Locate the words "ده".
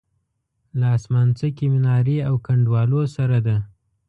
3.47-3.57